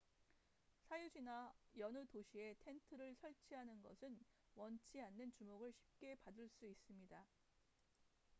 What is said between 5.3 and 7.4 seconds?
주목을 쉽게 받을 수 있습니다